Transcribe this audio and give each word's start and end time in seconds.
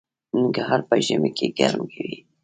ننګرهار 0.39 0.81
په 0.89 0.95
ژمي 1.05 1.31
کې 1.37 1.47
ګرم 1.57 1.83
وي 1.95 2.13